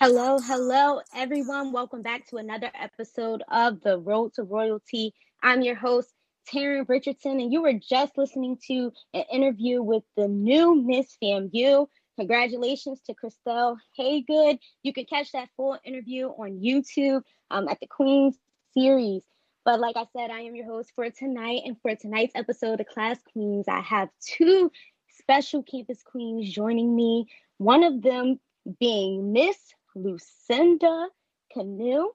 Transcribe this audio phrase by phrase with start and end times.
[0.00, 1.72] Hello, hello, everyone.
[1.72, 5.12] Welcome back to another episode of The Road to Royalty.
[5.42, 6.14] I'm your host,
[6.48, 11.88] Tarin Richardson, and you were just listening to an interview with the new Miss FAMU.
[12.16, 14.60] Congratulations to Christelle Haygood.
[14.84, 18.38] You can catch that full interview on YouTube um, at the Queen's
[18.74, 19.24] series.
[19.64, 21.62] But like I said, I am your host for tonight.
[21.66, 24.70] And for tonight's episode of Class Queens, I have two
[25.18, 27.26] special campus queens joining me.
[27.56, 28.38] One of them
[28.78, 29.56] being Miss
[29.94, 31.08] Lucinda
[31.52, 32.10] Canoe,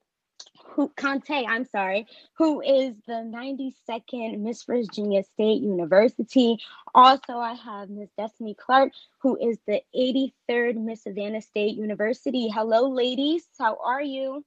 [0.66, 6.58] who Conteh, I'm sorry, who is the 92nd Miss Virginia State University.
[6.94, 12.50] Also, I have Miss Destinee Clark, who is the 83rd Miss Savannah State University.
[12.50, 13.46] Hello, ladies.
[13.60, 14.44] How are you?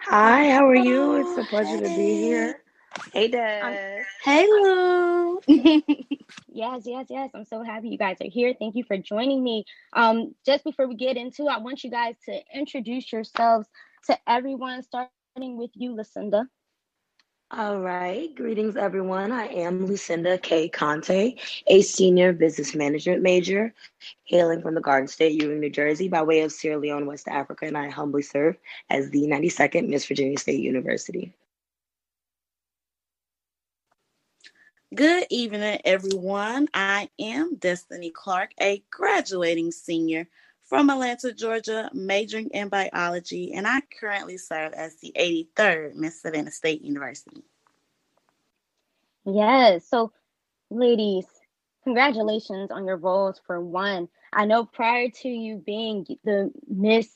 [0.00, 1.16] Hi, how are you?
[1.16, 2.60] It's a pleasure to be here.
[3.12, 4.04] Hey, Dad.
[4.22, 5.40] Hey, Lou.
[6.54, 7.30] Yes, yes, yes.
[7.34, 8.54] I'm so happy you guys are here.
[8.58, 9.64] Thank you for joining me.
[9.94, 13.68] Um, just before we get into it, I want you guys to introduce yourselves
[14.06, 16.46] to everyone, starting with you, Lucinda.
[17.50, 18.34] All right.
[18.34, 19.30] Greetings, everyone.
[19.30, 20.70] I am Lucinda K.
[20.70, 23.74] Conteh, a senior business management major,
[24.24, 27.66] hailing from the Garden State, Ewing, New Jersey, by way of Sierra Leone, West Africa,
[27.66, 28.56] and I humbly serve
[28.88, 31.34] as the 92nd Miss Virginia State University.
[34.94, 36.68] Good evening, everyone.
[36.74, 40.28] I am Destinee Clark, a graduating senior
[40.64, 46.50] from Atlanta, Georgia, majoring in biology, and I currently serve as the 83rd Miss Savannah
[46.50, 47.42] State University.
[49.24, 49.88] Yes.
[49.88, 50.12] So,
[50.68, 51.24] ladies,
[51.84, 54.10] congratulations on your roles for one.
[54.30, 57.08] I know prior to you being the Miss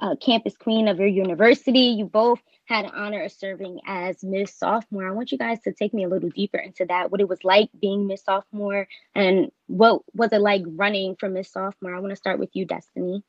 [0.00, 4.54] uh, Campus Queen of your university, you both had an honor of serving as Miss
[4.54, 5.06] Sophomore.
[5.06, 7.44] I want you guys to take me a little deeper into that, what it was
[7.44, 11.94] like being Miss Sophomore, and what was it like running for Miss Sophomore.
[11.94, 13.22] I want to start with you, Destinee.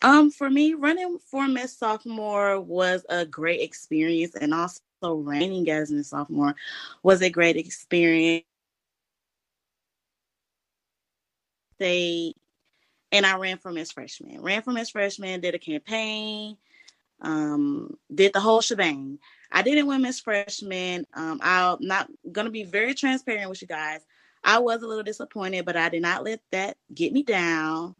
[0.00, 5.90] Um, for me, running for Miss Sophomore was a great experience, and also reigning as
[5.90, 6.54] Miss Sophomore
[7.02, 8.44] was a great experience.
[11.78, 12.34] They
[13.12, 14.40] and I ran for Miss Freshman.
[14.40, 16.56] Ran for Miss Freshman, did a campaign,
[17.20, 19.18] um, did the whole shebang.
[19.52, 21.06] I didn't win Miss Freshman.
[21.14, 24.00] Um, I'm not gonna be very transparent with you guys.
[24.42, 27.94] I was a little disappointed, but I did not let that get me down.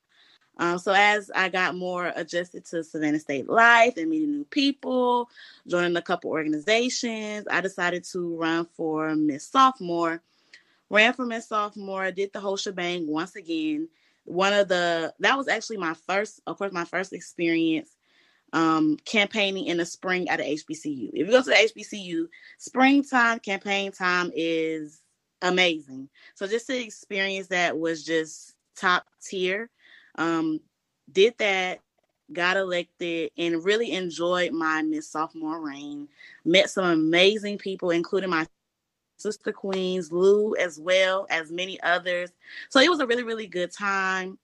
[0.59, 5.31] Um, so as I got more adjusted to Savannah State life and meeting new people,
[5.67, 10.21] joining a couple organizations, I decided to run for Miss Sophomore.
[10.91, 13.89] Ran for Miss Sophomore, did the whole shebang once again.
[14.25, 17.97] One of the that was actually my first, of course, my first experience
[18.53, 21.11] um, campaigning in the spring at a HBCU.
[21.13, 22.29] If you go to the HBCU,
[22.59, 25.01] springtime campaign time is
[25.41, 26.09] amazing.
[26.35, 29.71] So just to experience that was just top tier.
[30.17, 30.61] Um,
[31.11, 31.81] did that,
[32.33, 36.09] got elected, and really enjoyed my Miss Sophomore reign.
[36.45, 38.47] Met some amazing people, including my
[39.23, 42.31] sister queens, Lou, as well as many others.
[42.69, 44.39] So it was a really, really good time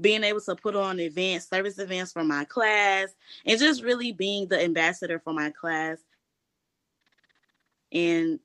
[0.00, 3.08] being able to put on events, service events for my class,
[3.44, 5.98] and just really being the ambassador for my class.
[7.92, 8.40] And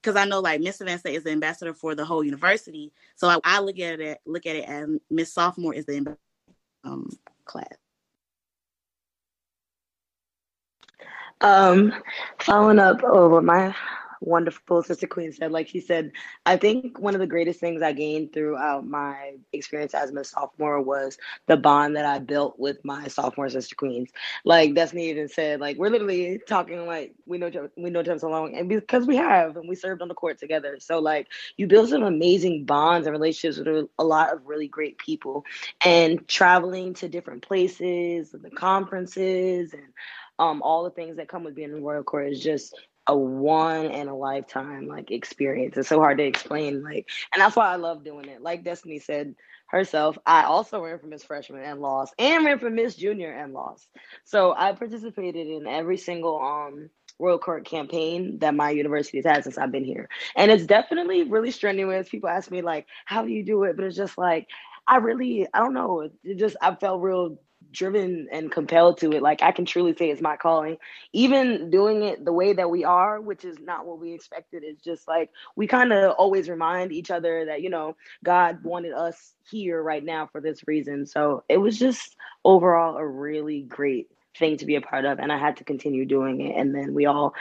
[0.00, 3.38] because I know like Miss Savannah is the ambassador for the whole university, so I,
[3.44, 6.16] I look at it look at it as Miss Sophomore is the
[6.84, 7.08] um,
[7.44, 7.76] class.
[11.42, 11.94] Um,
[12.38, 13.74] following up over my
[14.20, 14.82] wonderful.
[14.82, 16.12] Sister queen said like she said
[16.46, 20.80] i think one of the greatest things i gained throughout my experience as a sophomore
[20.80, 24.10] was the bond that i built with my sophomore sister queens.
[24.44, 28.18] Like destiny even said like we're literally talking like we know we know each other
[28.18, 30.78] so long and because we have and we served on the court together.
[30.80, 34.98] So like you build some amazing bonds and relationships with a lot of really great
[34.98, 35.44] people.
[35.84, 39.92] And traveling to different places the conferences and
[40.38, 42.74] um, all the things that come with being in the Royal Court is just
[43.10, 45.76] a one in a lifetime like experience.
[45.76, 46.82] It's so hard to explain.
[46.82, 48.42] Like, and that's why I love doing it.
[48.42, 49.34] Like Destinee said
[49.66, 53.52] herself, I also ran for Miss Freshman and lost, and ran for Miss Junior and
[53.52, 53.88] lost.
[54.24, 59.44] So I participated in every single um Royal Court campaign that my university has had
[59.44, 60.08] since I've been here.
[60.36, 62.08] And it's definitely really strenuous.
[62.08, 63.76] People ask me like, how do you do it?
[63.76, 64.48] But it's just like
[64.86, 66.08] I really, I don't know.
[66.24, 67.38] It just I felt real
[67.72, 69.22] driven and compelled to it.
[69.22, 70.78] Like I can truly say it's my calling.
[71.12, 74.78] Even doing it the way that we are, which is not what we expected, is
[74.80, 79.34] just like we kind of always remind each other that, you know, God wanted us
[79.50, 81.06] here right now for this reason.
[81.06, 85.18] So it was just overall a really great thing to be a part of.
[85.18, 86.56] And I had to continue doing it.
[86.56, 87.34] And then we all,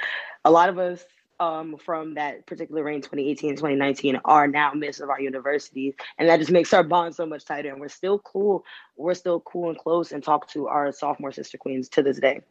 [0.43, 1.03] a lot of us
[1.39, 5.94] um, from that particular reign 2018 and 2019 are now miss of our universities.
[6.18, 7.69] And that just makes our bond so much tighter.
[7.69, 8.63] And we're still cool.
[8.97, 12.41] We're still cool and close and talk to our sophomore sister queens to this day.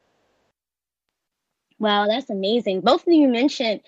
[1.78, 2.80] Wow that's amazing.
[2.80, 3.80] Both of you mentioned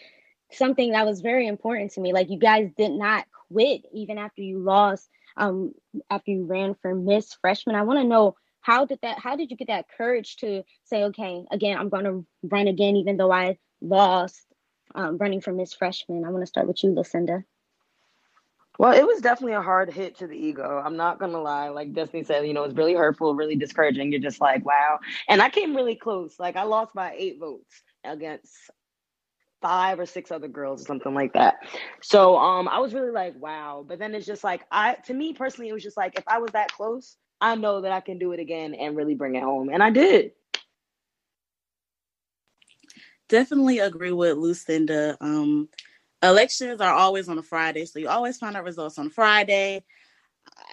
[0.53, 2.13] something that was very important to me.
[2.13, 5.73] Like you guys did not quit even after you lost um
[6.09, 7.75] after you ran for miss freshman.
[7.75, 11.05] I want to know how did that how did you get that courage to say
[11.05, 14.47] okay again i'm going to run again even though i lost
[14.95, 16.25] um, running for Miss Freshman.
[16.25, 17.45] I want to start with you, Lucinda.
[18.79, 20.83] Well, it was definitely a hard hit to the ego.
[20.83, 21.69] I'm not gonna lie.
[21.69, 24.11] Like Destinee said, you know, it's really hurtful, really discouraging.
[24.11, 24.99] You're just like, wow.
[25.29, 26.39] And I came really close.
[26.39, 28.57] Like I lost by eight votes against
[29.61, 31.57] five or six other girls or something like that.
[32.01, 33.85] So um I was really like, wow.
[33.87, 36.39] But then it's just like I to me personally, it was just like if I
[36.39, 39.43] was that close, I know that I can do it again and really bring it
[39.43, 39.69] home.
[39.69, 40.33] And I did
[43.31, 45.17] definitely agree with Lucinda.
[45.21, 45.69] Um,
[46.23, 49.83] elections are always on a Friday, so you always find out results on Friday.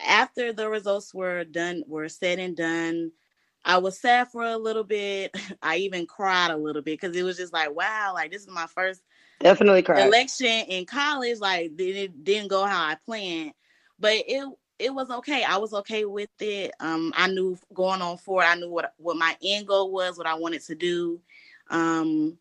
[0.06, 3.12] After the results were done, were said and done,
[3.64, 5.36] I was sad for a little bit.
[5.62, 8.50] I even cried a little bit because it was just like, wow, like this is
[8.50, 9.02] my first
[9.40, 10.08] definitely cried.
[10.08, 11.40] election in college.
[11.40, 13.54] Like it didn't go how I planned,
[14.00, 14.48] but it
[14.80, 15.44] it was okay.
[15.44, 16.72] I was okay with it.
[16.80, 20.28] Um, I knew going on forward, I knew what what my end goal was, what
[20.28, 21.20] I wanted to do.
[21.70, 22.38] Um,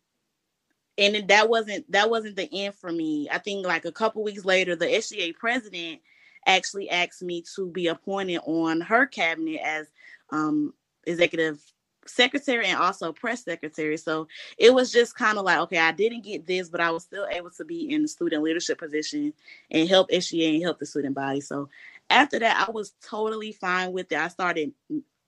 [0.97, 3.27] and that wasn't that wasn't the end for me.
[3.31, 6.01] I think like a couple weeks later, the SGA president
[6.45, 9.87] actually asked me to be appointed on her cabinet as
[10.29, 10.73] um,
[11.05, 11.59] executive
[12.05, 13.97] secretary and also press secretary.
[13.97, 14.27] So
[14.57, 17.27] it was just kind of like, okay, I didn't get this, but I was still
[17.29, 19.33] able to be in the student leadership position
[19.71, 21.41] and help SGA and help the student body.
[21.41, 21.69] So
[22.09, 24.17] after that, I was totally fine with it.
[24.17, 24.71] I started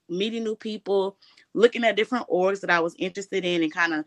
[0.07, 1.17] meeting new people,
[1.53, 4.05] looking at different orgs that I was interested in, and kind of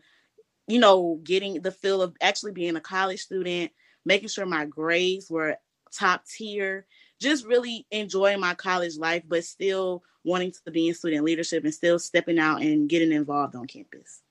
[0.67, 3.71] you know, getting the feel of actually being a college student,
[4.05, 5.57] making sure my grades were
[5.91, 6.85] top tier,
[7.19, 11.73] just really enjoying my college life, but still wanting to be in student leadership and
[11.73, 14.21] still stepping out and getting involved on campus.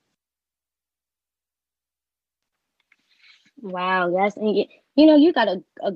[3.61, 4.65] Wow, that's you,
[4.97, 5.93] you know you got a, a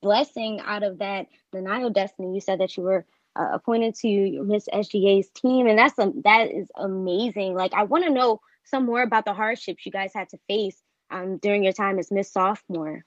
[0.00, 2.34] blessing out of that denial destiny.
[2.34, 3.04] You said that you were
[3.36, 7.54] uh, appointed to Miss SGA's team, and that's a, that is amazing.
[7.54, 8.40] Like I want to know
[8.70, 10.80] some more about the hardships you guys had to face
[11.10, 13.04] um, during your time as Miss Sophomore.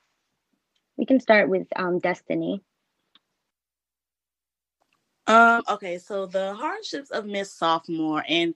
[0.98, 2.62] We can start with um, Destinee.
[5.26, 8.54] Um, okay, so the hardships of Miss Sophomore, and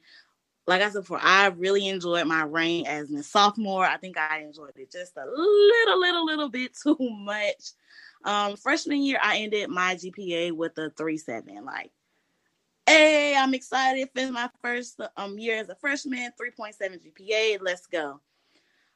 [0.67, 3.85] like I said before, I really enjoyed my reign as Miss Sophomore.
[3.85, 7.71] I think I enjoyed it just a little, little, little bit too much.
[8.25, 11.63] Um, freshman year, I ended my GPA with a three seven.
[11.63, 11.91] Like
[12.87, 14.09] Hey, I'm excited.
[14.15, 17.59] Finish my first um year as a freshman, 3.7 GPA.
[17.61, 18.21] Let's go.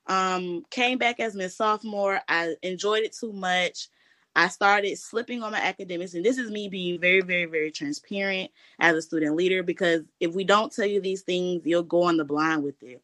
[0.07, 2.21] Um, came back as Miss Sophomore.
[2.29, 3.89] I enjoyed it too much.
[4.35, 8.51] I started slipping on my academics, and this is me being very, very, very transparent
[8.79, 12.17] as a student leader because if we don't tell you these things, you'll go on
[12.17, 13.01] the blind with it.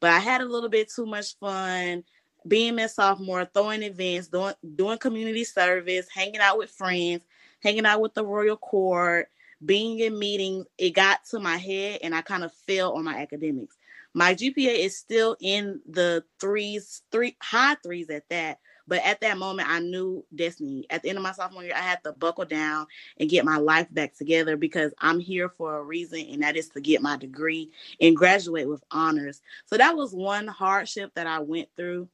[0.00, 2.04] But I had a little bit too much fun
[2.46, 7.22] being Miss Sophomore, throwing events, doing doing community service, hanging out with friends,
[7.62, 9.28] hanging out with the Royal Court,
[9.64, 13.16] being in meetings, it got to my head and I kind of fell on my
[13.16, 13.76] academics.
[14.14, 18.58] My GPA is still in the threes, three high threes at that.
[18.86, 20.86] But at that moment, I knew destiny.
[20.90, 22.86] At the end of my sophomore year, I had to buckle down
[23.18, 26.68] and get my life back together because I'm here for a reason, and that is
[26.70, 29.40] to get my degree and graduate with honors.
[29.66, 32.08] So that was one hardship that I went through.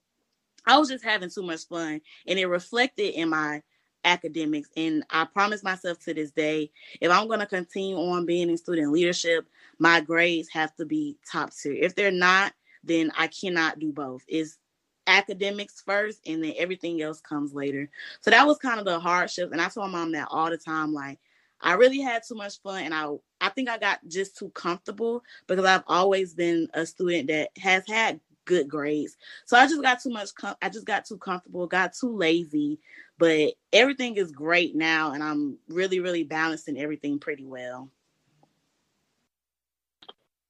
[0.65, 3.63] I was just having too much fun, and it reflected in my
[4.05, 4.71] academics.
[4.77, 8.57] And I promise myself to this day, if I'm going to continue on being in
[8.57, 11.75] student leadership, my grades have to be top tier.
[11.75, 12.53] If they're not,
[12.85, 14.23] then I cannot do both.
[14.29, 14.59] Is
[15.07, 17.91] academics first and then everything else comes later.
[18.21, 19.51] So that was kind of the hardship.
[19.53, 21.19] And I told my mom that all the time, like
[21.61, 23.09] I really had too much fun and I
[23.41, 27.85] I think I got just too comfortable because I've always been a student that has
[27.89, 29.17] had good grades.
[29.45, 32.79] So I just got too much com- I just got too comfortable, got too lazy
[33.21, 37.91] but everything is great now, and I'm really, really balancing everything pretty well.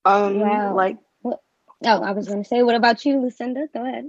[0.04, 0.74] Um, wow.
[0.74, 1.36] like, oh,
[1.82, 3.66] I was going to say, what about you, Lucinda?
[3.74, 4.08] Go ahead.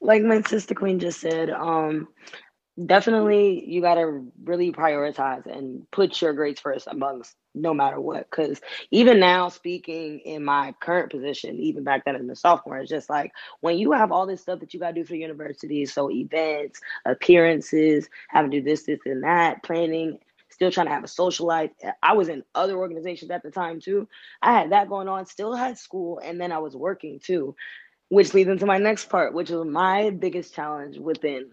[0.00, 2.06] Like my sister Queen just said, um,
[2.86, 8.30] definitely you got to really prioritize and put your grades first amongst no matter what.
[8.30, 12.90] Because even now speaking in my current position even back then in the sophomore it's
[12.90, 15.84] just like when you have all this stuff that you got to do for university
[15.86, 20.18] so events appearances having to do this this and that planning
[20.50, 21.70] still trying to have a social life.
[22.02, 24.08] I was in other organizations at the time too.
[24.42, 27.54] I had that going on still had school and then i was working too
[28.10, 31.50] which leads into my next part which was my biggest challenge within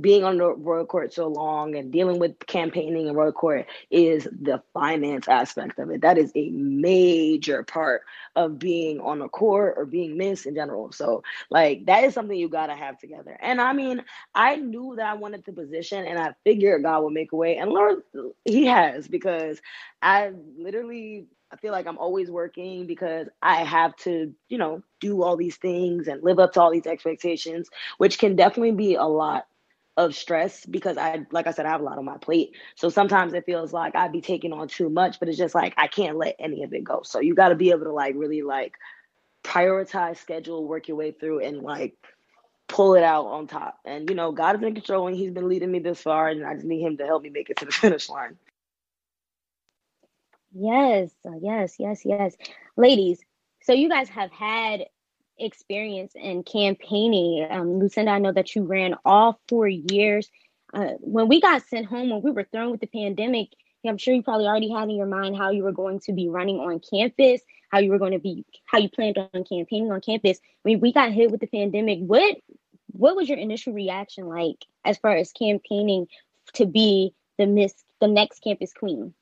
[0.00, 4.24] being on the royal court so long and dealing with campaigning and royal court is
[4.24, 6.02] the finance aspect of it.
[6.02, 8.02] That is a major part
[8.36, 10.92] of being on the court or being Miss in general.
[10.92, 13.36] So, like, that is something you got to have together.
[13.40, 14.02] And I mean,
[14.34, 17.56] I knew that I wanted the position and I figured God would make a way.
[17.56, 18.02] And Lord,
[18.44, 19.60] He has because
[20.02, 25.22] I literally I feel like I'm always working because I have to, you know, do
[25.22, 29.04] all these things and live up to all these expectations, which can definitely be a
[29.04, 29.46] lot
[29.98, 32.56] of stress because I, like I said, I have a lot on my plate.
[32.76, 35.74] So sometimes it feels like I'd be taking on too much, but it's just like
[35.76, 37.02] I can't let any of it go.
[37.04, 38.76] So you got to be able to like really like
[39.44, 41.96] prioritize, schedule, work your way through, and like
[42.68, 43.80] pull it out on top.
[43.84, 46.46] And you know, God is in control, and He's been leading me this far, and
[46.46, 48.38] I just need Him to help me make it to the finish line.
[50.52, 52.36] Yes, uh, yes, yes, yes.
[52.76, 53.20] Ladies,
[53.62, 54.84] so you guys have had
[55.38, 57.46] experience in campaigning.
[57.50, 60.30] Um, Lucinda, I know that you ran all four years.
[60.72, 63.48] Uh, when we got sent home, when we were thrown with the pandemic,
[63.86, 66.28] I'm sure you probably already had in your mind how you were going to be
[66.28, 67.40] running on campus,
[67.70, 70.38] how you were going to be, how you planned on campaigning on campus.
[70.42, 72.00] I mean, we got hit with the pandemic.
[72.00, 72.36] What,
[72.88, 76.08] what was your initial reaction like as far as campaigning
[76.54, 79.14] to be the miss, the next campus queen?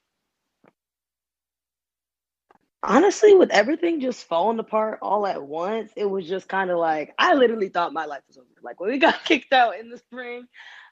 [2.83, 7.15] Honestly, with everything just falling apart all at once, it was just kind of like
[7.19, 8.47] I literally thought my life was over.
[8.63, 10.47] Like when we got kicked out in the spring,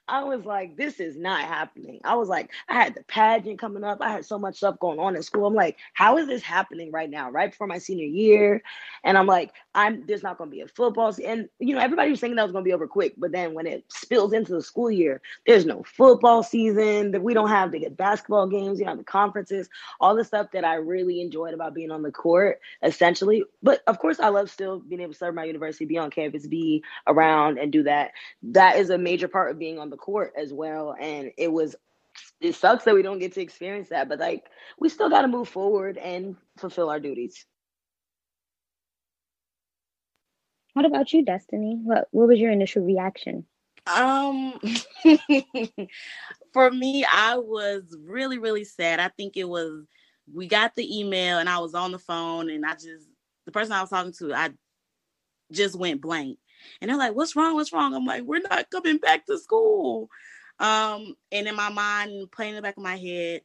[0.06, 2.00] I was like, this is not happening.
[2.04, 3.98] I was like, I had the pageant coming up.
[4.02, 5.46] I had so much stuff going on in school.
[5.46, 8.62] I'm like, how is this happening right now, right before my senior year?
[9.02, 11.14] And I'm like, I'm there's not going to be a football.
[11.24, 13.54] And you know, everybody was thinking that was going to be over quick, but then
[13.54, 17.10] when it spills into the school year, there's no football season.
[17.12, 18.78] That we don't have to get basketball games.
[18.78, 19.70] You know, the conferences,
[20.00, 23.44] all the stuff that I really enjoyed about being on the court, essentially.
[23.62, 26.46] But of course, I love still being able to serve my university, be on campus,
[26.46, 28.12] be around, and do that.
[28.42, 30.96] That is a major part of being on the the court as well.
[30.98, 31.76] And it was
[32.40, 34.44] it sucks that we don't get to experience that, but like
[34.78, 37.46] we still got to move forward and fulfill our duties.
[40.74, 41.78] What about you, Destinee?
[41.82, 43.46] What what was your initial reaction?
[43.86, 44.58] Um
[46.52, 48.98] for me, I was really, really sad.
[48.98, 49.86] I think it was
[50.32, 53.08] we got the email and I was on the phone and I just
[53.46, 54.50] the person I was talking to, I
[55.52, 56.38] just went blank.
[56.80, 57.54] And they're like, what's wrong?
[57.54, 57.94] What's wrong?
[57.94, 60.10] I'm like, we're not coming back to school.
[60.58, 63.42] Um, and in my mind, playing in the back of my head,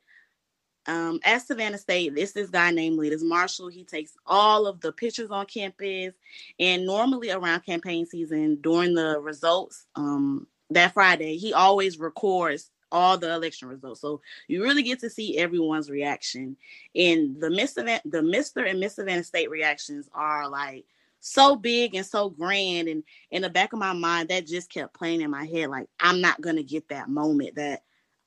[0.85, 3.67] um, at Savannah State, it's this guy named Leaders Marshall.
[3.67, 6.13] He takes all of the pictures on campus.
[6.59, 13.17] And normally around campaign season, during the results, um, that Friday, he always records all
[13.17, 14.01] the election results.
[14.01, 16.57] So you really get to see everyone's reaction.
[16.95, 18.67] And the Miss Event, the Mr.
[18.67, 20.85] and Miss Savannah State reactions are like
[21.19, 24.93] so big and so grand and in the back of my mind that just kept
[24.93, 27.83] playing in my head like i'm not gonna get that moment that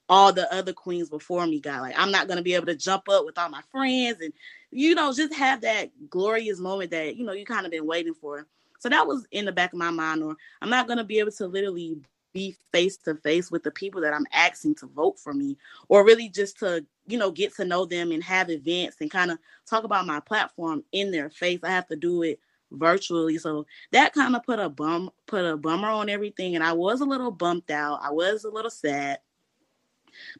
[0.09, 1.81] all the other queens before me got.
[1.81, 4.33] Like i'm not gonna be able to jump up with all my friends and
[4.71, 8.15] you know just have that glorious moment that you know you kind of been waiting
[8.15, 8.47] for.
[8.79, 11.31] So that was in the back of my mind or i'm not gonna be able
[11.33, 11.97] to literally
[12.35, 15.57] be face to face with the people that i'm asking to vote for me
[15.89, 19.31] or really just to you know get to know them and have events and kind
[19.31, 21.61] of talk about my platform in their face.
[21.63, 22.41] I have to do it
[22.73, 23.39] virtually.
[23.39, 26.55] So that kind of put a bum put a bummer on everything.
[26.55, 28.01] And I was a little bumped out.
[28.03, 29.19] I was a little sad.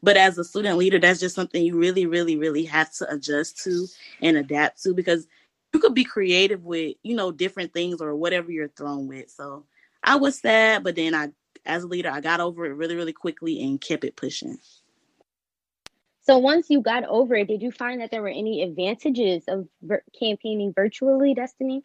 [0.01, 3.63] But as a student leader, that's just something you really, really, really have to adjust
[3.63, 3.87] to
[4.21, 5.27] and adapt to because
[5.73, 9.31] you could be creative with, you know, different things or whatever you're thrown with.
[9.31, 9.65] So
[10.03, 11.29] I was sad, but then I
[11.65, 14.57] as a leader, I got over it really, really quickly and kept it pushing.
[16.25, 19.67] So once you got over it, did you find that there were any advantages of
[20.17, 21.83] campaigning virtually, Destinee?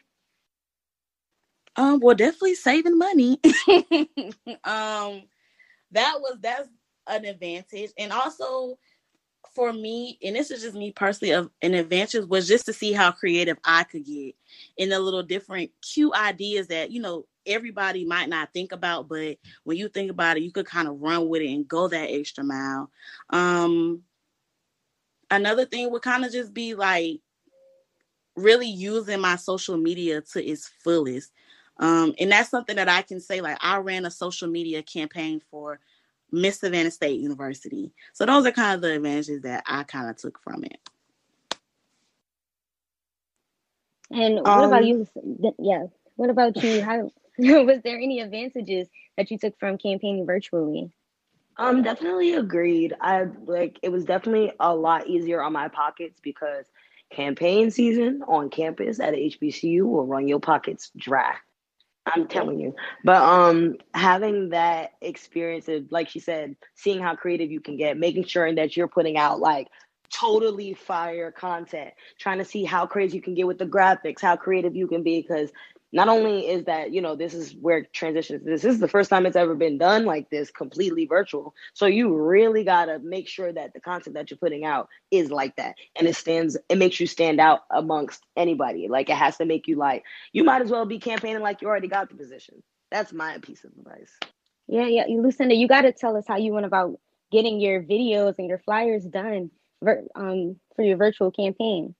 [1.75, 3.39] Um, well, definitely saving money.
[4.63, 5.23] um,
[5.91, 6.69] that was that's
[7.07, 8.77] an advantage, and also
[9.55, 12.93] for me, and this is just me personally, of an advantage was just to see
[12.93, 14.35] how creative I could get
[14.77, 19.37] in the little different cute ideas that you know everybody might not think about, but
[19.63, 22.09] when you think about it, you could kind of run with it and go that
[22.09, 22.91] extra mile.
[23.29, 24.03] Um,
[25.31, 27.19] another thing would kind of just be like
[28.35, 31.31] really using my social media to its fullest
[31.79, 33.41] um, and that's something that I can say.
[33.41, 35.79] Like I ran a social media campaign for
[36.31, 37.91] Miss Savannah State University.
[38.13, 40.77] So those are kind of the advantages that I kind of took from it.
[44.11, 45.07] And what um, about you?
[45.57, 45.85] Yeah.
[46.15, 46.81] What about you?
[46.83, 50.91] How was there any advantages that you took from campaigning virtually?
[51.57, 52.93] Um, definitely agreed.
[53.01, 56.65] I like it was definitely a lot easier on my pockets because
[57.09, 61.35] campaign season on campus at HBCU will run your pockets dry.
[62.13, 62.75] I'm telling you.
[63.03, 67.97] But um having that experience of like she said, seeing how creative you can get,
[67.97, 69.67] making sure that you're putting out like
[70.13, 74.35] totally fire content, trying to see how crazy you can get with the graphics, how
[74.35, 75.51] creative you can be because
[75.91, 79.25] not only is that you know this is where transitions this is the first time
[79.25, 81.53] it's ever been done like this completely virtual.
[81.73, 85.31] So you really got to make sure that the content that you're putting out is
[85.31, 85.75] like that.
[85.95, 88.87] And it stands it makes you stand out amongst anybody.
[88.87, 90.03] Like it has to make you like
[90.33, 92.61] you might as well be campaigning like you already got the position.
[92.91, 94.11] That's my piece of advice.
[94.67, 95.05] Yeah yeah.
[95.07, 96.99] Lucinda you got to tell us how you went about
[97.31, 99.51] getting your videos and your flyers done
[100.15, 101.95] um, for your virtual campaign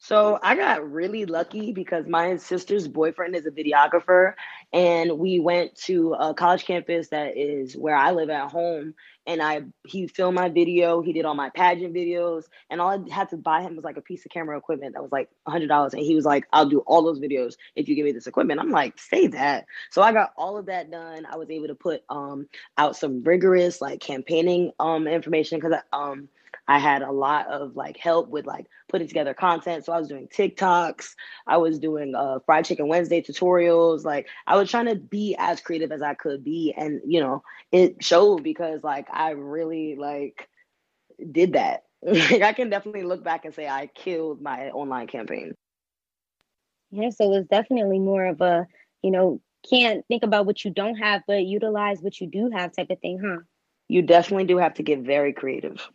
[0.00, 4.34] so I got really lucky because my sister's boyfriend is a videographer,
[4.72, 8.94] and we went to a college campus that is where I live at home.
[9.26, 13.12] And I he filmed my video, he did all my pageant videos, and all I
[13.12, 15.68] had to buy him was like a piece of camera equipment that was like hundred
[15.68, 15.92] dollars.
[15.94, 18.60] And he was like, "I'll do all those videos if you give me this equipment."
[18.60, 21.26] I'm like, "Say that." So I got all of that done.
[21.30, 26.28] I was able to put um out some rigorous like campaigning um information because um
[26.68, 29.86] I had a lot of like help with like putting together content.
[29.86, 31.14] So I was doing TikToks,
[31.46, 34.04] I was doing uh, fried chicken Wednesday tutorials.
[34.04, 37.42] Like I was trying to be as creative as I could be, and you know
[37.72, 40.46] it showed because like I really like
[41.32, 41.84] did that.
[42.02, 45.54] like I can definitely look back and say I killed my online campaign.
[46.90, 48.66] Yeah, so it was definitely more of a
[49.02, 52.76] you know can't think about what you don't have, but utilize what you do have
[52.76, 53.40] type of thing, huh?
[53.88, 55.88] You definitely do have to get very creative.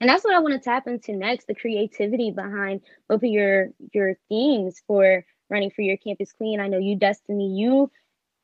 [0.00, 3.70] And that's what I want to tap into next, the creativity behind both of your
[3.92, 6.60] your themes for running for your campus queen.
[6.60, 7.90] I know you, Destinee, you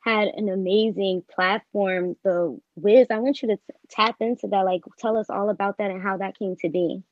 [0.01, 3.09] had an amazing platform, the Wiz.
[3.11, 6.03] I want you to t- tap into that, like tell us all about that and
[6.03, 7.03] how that came to be.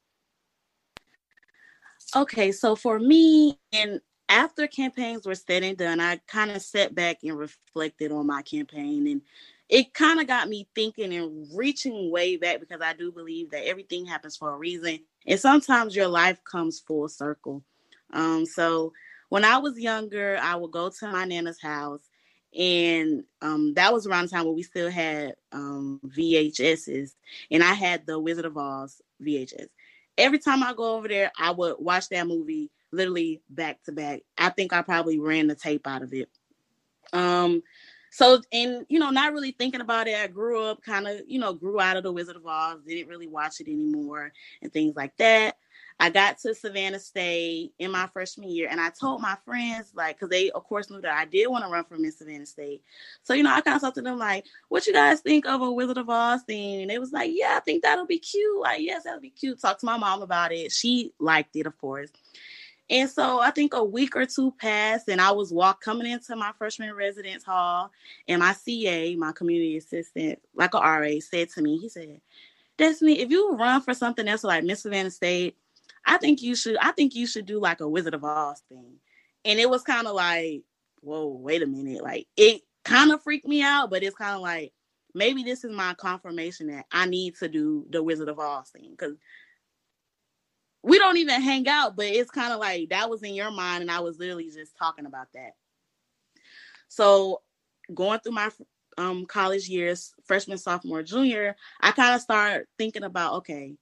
[2.17, 6.95] Okay, so for me, and after campaigns were said and done, I kind of sat
[6.95, 9.23] back and reflected on my campaign and
[9.69, 13.67] it kind of got me thinking and reaching way back because I do believe that
[13.67, 15.01] everything happens for a reason.
[15.27, 17.63] And sometimes your life comes full circle.
[18.13, 18.93] Um, so
[19.29, 22.01] when I was younger, I would go to my nana's house,
[22.59, 27.11] and um, that was around the time when we still had um, VHSs,
[27.51, 29.69] and I had the Wizard of Oz VHS.
[30.17, 34.23] Every time I go over there, I would watch that movie literally back to back.
[34.37, 36.29] I think I probably ran the tape out of it.
[37.13, 37.63] Um,
[38.11, 41.39] so and you know not really thinking about it i grew up kind of you
[41.39, 44.97] know grew out of the wizard of oz didn't really watch it anymore and things
[44.97, 45.57] like that.
[46.01, 50.17] I got to savannah state in my freshman year and i told my friends like
[50.17, 52.83] because they of course knew that i did want to run for miss savannah state.
[53.25, 55.61] So you know i kind of talked to them like what you guys think of
[55.61, 58.61] a wizard of oz thing and they was like yeah i think that'll be cute.
[58.61, 59.61] Like yes that'll be cute.
[59.61, 60.73] Talk to my mom about it.
[60.73, 62.11] She liked it of course
[62.91, 66.35] and so I think a week or two passed, and I was walk coming into
[66.37, 67.91] my freshman residence hall,
[68.27, 72.21] and my CA, my community assistant, like a RA, said to me, he said,
[72.79, 75.57] Destinee, if you run for something else like Miss Savannah State,
[76.07, 78.95] I think you should, I think you should do like a Wizard of Oz thing.
[79.45, 80.63] And it was kind of like,
[81.01, 82.03] whoa, wait a minute.
[82.03, 84.73] Like it kind of freaked me out, but it's kind of like
[85.15, 88.95] maybe this is my confirmation that I need to do the Wizard of Oz thing.
[88.97, 89.15] Cause
[90.83, 93.83] we don't even hang out, but it's kind of like that was in your mind,
[93.83, 95.53] and I was literally just talking about that.
[96.89, 97.43] So
[97.93, 98.51] going through my
[98.97, 103.75] um, college years, freshman, sophomore, junior, I kind of start thinking about okay,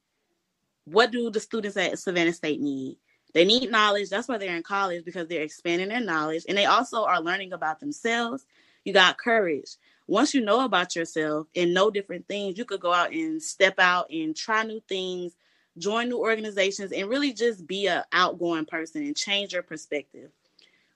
[0.84, 2.98] what do the students at Savannah State need?
[3.34, 4.08] They need knowledge.
[4.08, 7.52] That's why they're in college because they're expanding their knowledge, and they also are learning
[7.52, 8.46] about themselves.
[8.84, 9.76] You got courage.
[10.06, 13.74] Once you know about yourself and know different things, you could go out and step
[13.78, 15.36] out and try new things,
[15.78, 20.30] join new organizations, and really just be an outgoing person and change your perspective.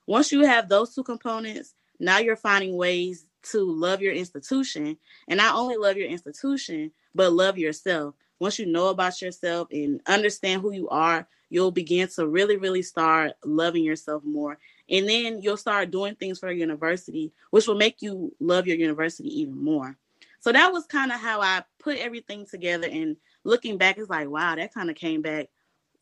[0.07, 5.37] Once you have those two components, now you're finding ways to love your institution and
[5.37, 8.15] not only love your institution, but love yourself.
[8.39, 12.81] Once you know about yourself and understand who you are, you'll begin to really, really
[12.81, 14.57] start loving yourself more.
[14.89, 18.77] And then you'll start doing things for your university, which will make you love your
[18.77, 19.95] university even more.
[20.41, 24.29] So that was kind of how I put everything together and looking back, it's like,
[24.29, 25.49] wow, that kind of came back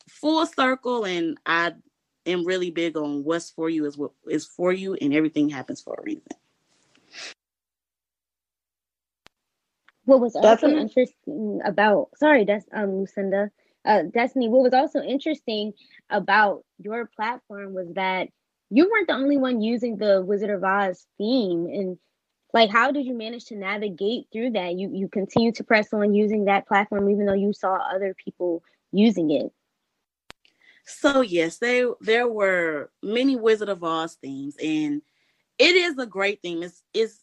[0.08, 1.04] full circle.
[1.06, 1.72] And I
[2.26, 5.80] am really big on what's for you is what is for you, and everything happens
[5.80, 6.24] for a reason.
[10.04, 10.80] What was also Definitely.
[10.80, 13.50] interesting about sorry, that's um Lucinda,
[13.84, 14.48] uh, Destinee.
[14.48, 15.72] What was also interesting
[16.10, 18.28] about your platform was that
[18.70, 21.98] you weren't the only one using the Wizard of Oz theme, and
[22.52, 24.74] like, how did you manage to navigate through that?
[24.74, 28.62] You you continue to press on using that platform even though you saw other people
[28.92, 29.52] using it.
[30.84, 35.02] So yes, they there were many Wizard of Oz themes, and
[35.58, 36.62] it is a great theme.
[36.62, 37.22] It's it's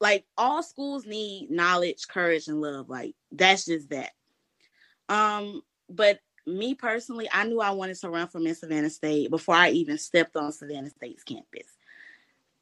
[0.00, 2.88] like all schools need knowledge, courage, and love.
[2.88, 4.12] Like that's just that.
[5.08, 9.54] Um, but me personally, I knew I wanted to run for Miss Savannah State before
[9.54, 11.75] I even stepped on Savannah State's campus.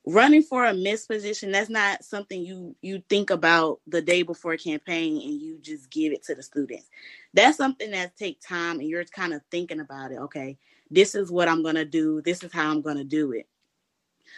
[0.06, 4.52] Running for a Miss position, that's not something you you think about the day before
[4.52, 6.90] a campaign and you just give it to the students.
[7.32, 10.18] That's something that take time and you're kind of thinking about it.
[10.18, 10.58] Okay,
[10.90, 12.20] this is what I'm gonna do.
[12.20, 13.48] This is how I'm gonna do it.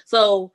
[0.04, 0.52] So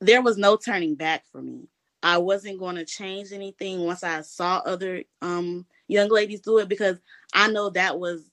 [0.00, 1.68] there was no turning back for me.
[2.02, 6.68] I wasn't going to change anything once I saw other um young ladies do it
[6.68, 6.98] because
[7.32, 8.28] I know that was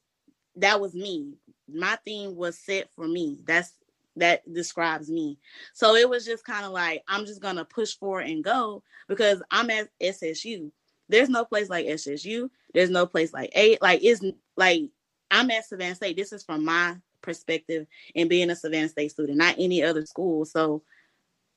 [0.56, 1.36] that was me.
[1.72, 3.38] My theme was set for me.
[3.45, 3.74] That's
[4.19, 5.38] that describes me.
[5.73, 9.41] So it was just kind of like I'm just gonna push forward and go because
[9.51, 10.71] I'm at SSU.
[11.10, 12.49] There's no place like SSU.
[12.73, 13.77] There's no place like A.
[13.82, 14.23] Like it's
[14.55, 14.84] like
[15.32, 16.17] I'm at Savannah State.
[16.17, 20.45] This is from my perspective and being a Savannah State student, not any other school.
[20.45, 20.84] So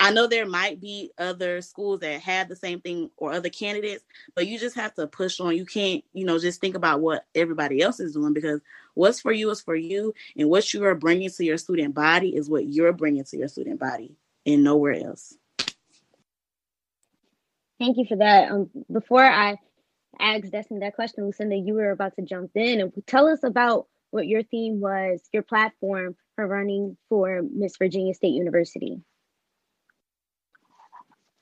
[0.03, 4.03] I know there might be other schools that have the same thing or other candidates,
[4.35, 5.57] but you just have to push on.
[5.57, 8.61] You can't, you know, just think about what everybody else is doing because
[8.95, 12.35] what's for you is for you, and what you are bringing to your student body
[12.35, 15.37] is what you're bringing to your student body, and nowhere else.
[17.79, 18.51] Thank you for that.
[18.51, 19.57] Um, before I
[20.19, 23.87] ask Destinee that question, Lucinda, you were about to jump in and tell us about
[24.11, 29.01] what your theme was, your platform for running for Miss Virginia State University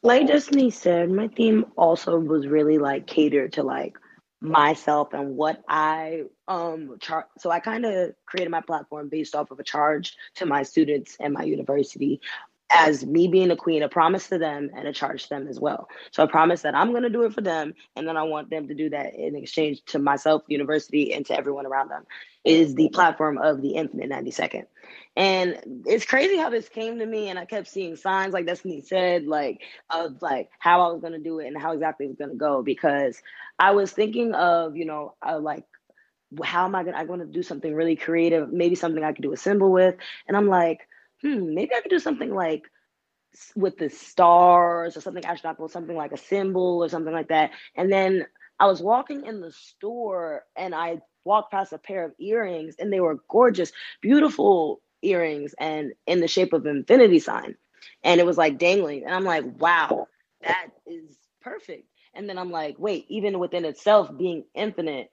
[0.03, 3.97] like Destinee said, my theme also was really like catered to like
[4.41, 9.51] myself and what I um char- so I kind of created my platform based off
[9.51, 12.23] of a charge to my students and my university
[12.71, 15.59] as me being a queen, a promise to them and a charge to them as
[15.59, 15.89] well.
[16.13, 18.51] So I promise that I'm going to do it for them, and then I want
[18.51, 22.05] them to do that in exchange to myself, university, and to everyone around them.
[22.43, 24.67] Is the platform of the Infinite 90 Second.
[25.15, 28.81] And it's crazy how this came to me, and I kept seeing signs like Destinee
[28.81, 32.09] said, like of like how I was going to do it and how exactly it
[32.09, 33.21] was going to go, because
[33.59, 35.65] I was thinking of you know like
[36.43, 39.35] how am I I'm going to do something really creative, maybe something I could do
[39.35, 40.89] a symbol with, and I'm like
[41.23, 42.65] hmm, maybe I could do something like
[43.55, 47.51] with the stars or something astronomical, something like a symbol or something like that.
[47.77, 48.27] And then
[48.59, 52.93] I was walking in the store and I walked past a pair of earrings and
[52.93, 57.55] they were gorgeous, beautiful earrings and in the shape of infinity sign.
[58.03, 59.05] And it was like dangling.
[59.05, 60.09] And I'm like, wow,
[60.43, 61.87] that is perfect.
[62.15, 65.11] And then I'm like, wait, even within itself, being infinite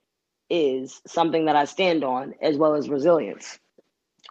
[0.50, 3.60] is something that I stand on as well as resilience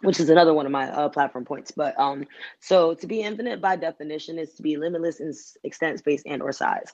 [0.01, 1.71] which is another one of my uh, platform points.
[1.71, 2.25] But um,
[2.59, 5.33] so to be infinite by definition is to be limitless in
[5.63, 6.93] extent, space, and or size.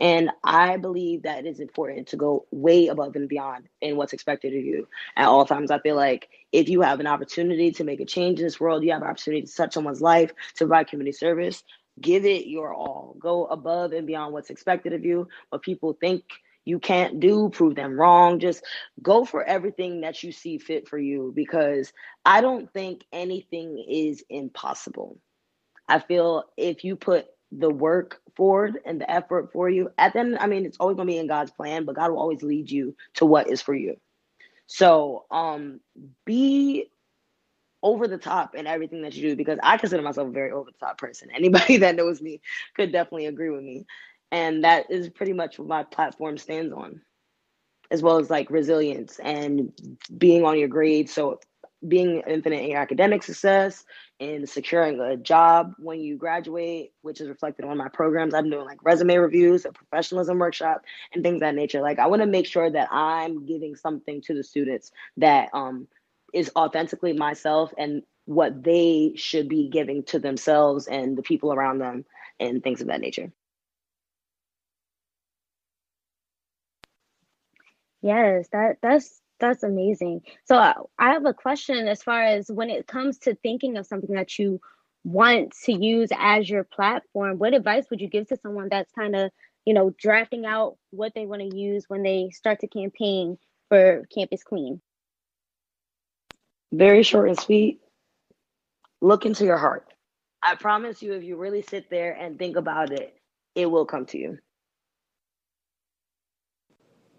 [0.00, 4.12] And I believe that it is important to go way above and beyond in what's
[4.12, 4.86] expected of you
[5.16, 5.70] at all times.
[5.70, 8.84] I feel like if you have an opportunity to make a change in this world,
[8.84, 11.64] you have an opportunity to touch someone's life, to provide community service,
[12.00, 13.16] give it your all.
[13.18, 16.22] Go above and beyond what's expected of you, what people think
[16.68, 18.40] you can't do, prove them wrong.
[18.40, 18.64] Just
[19.02, 21.92] go for everything that you see fit for you because
[22.24, 25.18] I don't think anything is impossible.
[25.88, 30.20] I feel if you put the work forward and the effort for you, at the
[30.20, 32.70] end, I mean, it's always gonna be in God's plan, but God will always lead
[32.70, 33.96] you to what is for you.
[34.66, 35.80] So um
[36.26, 36.90] be
[37.82, 40.70] over the top in everything that you do because I consider myself a very over
[40.70, 41.30] the top person.
[41.34, 42.40] Anybody that knows me
[42.76, 43.86] could definitely agree with me
[44.32, 47.00] and that is pretty much what my platform stands on
[47.90, 49.72] as well as like resilience and
[50.18, 51.12] being on your grades.
[51.12, 51.40] So
[51.86, 53.84] being infinite in your academic success
[54.18, 58.34] and securing a job when you graduate which is reflected on my programs.
[58.34, 60.82] I'm doing like resume reviews a professionalism workshop
[61.14, 61.80] and things that nature.
[61.80, 65.86] Like i want to make sure that i'm giving something to the students that um
[66.34, 71.78] is authentically myself and what they should be giving to themselves and the people around
[71.78, 72.04] them
[72.40, 73.32] and things of that nature
[78.02, 80.22] Yes, that that's that's amazing.
[80.44, 83.86] So uh, I have a question as far as when it comes to thinking of
[83.86, 84.60] something that you
[85.04, 89.14] want to use as your platform, what advice would you give to someone that's kind
[89.14, 89.30] of,
[89.64, 94.06] you know, drafting out what they want to use when they start to campaign for
[94.14, 94.80] Campus Queen?
[96.72, 97.80] Very short and sweet.
[99.00, 99.86] Look into your heart.
[100.42, 103.14] I promise you, if you really sit there and think about it,
[103.54, 104.38] it will come to you.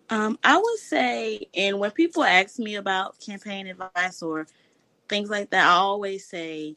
[0.10, 4.48] Um, I would say, and when people ask me about campaign advice or
[5.08, 6.76] things like that, I always say,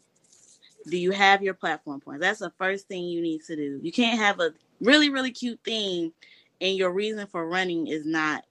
[0.89, 2.21] do you have your platform points?
[2.21, 3.81] That's the first thing you need to do.
[3.83, 6.13] You can't have a really, really cute theme
[6.61, 8.45] and your reason for running is not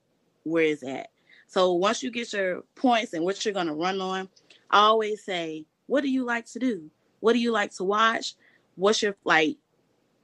[0.44, 1.10] where it's at.
[1.46, 4.28] So once you get your points and what you're going to run on,
[4.70, 6.90] I always say, what do you like to do?
[7.20, 8.34] What do you like to watch?
[8.76, 9.58] What's your like?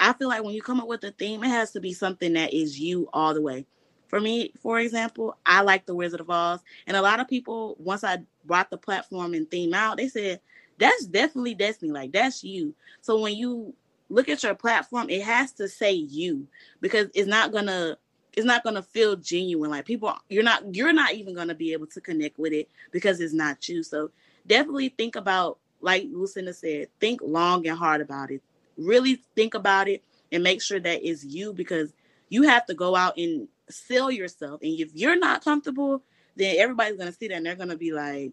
[0.01, 2.33] I feel like when you come up with a theme, it has to be something
[2.35, 3.67] that is you all the way.
[4.09, 7.77] For me, for example, I like the Wizard of Oz, and a lot of people
[7.79, 10.41] once I brought the platform and theme out, they said
[10.79, 11.93] that's definitely Destinee.
[11.93, 12.75] Like that's you.
[13.01, 13.75] So when you
[14.09, 16.47] look at your platform, it has to say you
[16.81, 17.99] because it's not gonna
[18.35, 19.71] it's not gonna feel genuine.
[19.71, 23.21] Like people, you're not you're not even gonna be able to connect with it because
[23.21, 23.83] it's not you.
[23.83, 24.11] So
[24.47, 28.43] definitely think about, like Lucinda said, think long and hard about it.
[28.77, 31.93] Really think about it and make sure that it's you because
[32.29, 34.61] you have to go out and sell yourself.
[34.63, 36.03] And if you're not comfortable,
[36.37, 38.33] then everybody's gonna see that and they're gonna be like,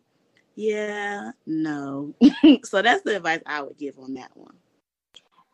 [0.55, 2.15] yeah, no.
[2.63, 4.55] so that's the advice I would give on that one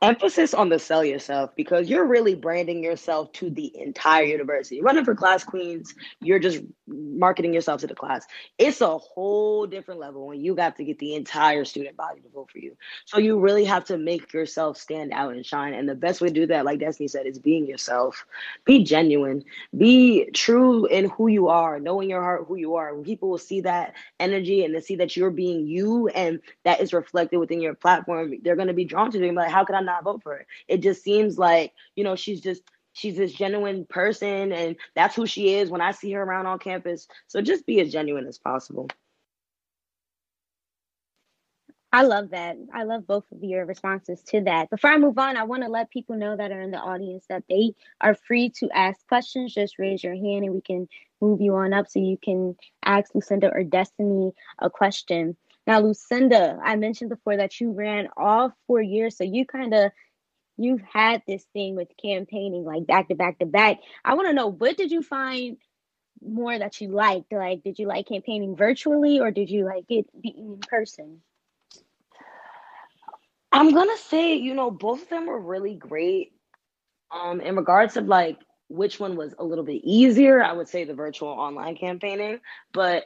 [0.01, 4.81] emphasis on the sell yourself because you're really branding yourself to the entire university.
[4.81, 8.25] Running for class queens, you're just marketing yourself to the class.
[8.57, 12.29] It's a whole different level when you got to get the entire student body to
[12.29, 12.75] vote for you.
[13.05, 15.73] So you really have to make yourself stand out and shine.
[15.75, 18.25] And the best way to do that, like Destinee said, is being yourself.
[18.65, 19.43] Be genuine.
[19.77, 22.95] Be true in who you are, knowing your heart who you are.
[22.95, 26.81] When people will see that energy and they see that you're being you and that
[26.81, 29.31] is reflected within your platform, they're going to be drawn to you.
[29.31, 29.90] Like, how could I not?
[29.91, 30.47] Not vote for her.
[30.69, 32.61] It just seems like, you know, she's just
[32.93, 36.59] she's this genuine person and that's who she is when I see her around on
[36.59, 37.07] campus.
[37.27, 38.87] So just be as genuine as possible.
[41.93, 42.57] I love that.
[42.73, 44.69] I love both of your responses to that.
[44.69, 47.25] Before I move on, I want to let people know that are in the audience
[47.27, 49.53] that they are free to ask questions.
[49.53, 50.87] Just raise your hand and we can
[51.19, 55.35] move you on up so you can ask Lucinda or Destinee a question.
[55.67, 59.91] Now, Lucinda, I mentioned before that you ran all four years, so you kind of
[60.57, 63.79] you've had this thing with campaigning like back to back to back.
[64.03, 65.57] I want to know what did you find
[66.21, 67.31] more that you liked?
[67.31, 71.21] Like, did you like campaigning virtually or did you like it in person?
[73.51, 76.33] I'm gonna say, you know, both of them were really great.
[77.11, 78.37] Um, in regards of like
[78.69, 82.39] which one was a little bit easier, I would say the virtual online campaigning,
[82.71, 83.03] but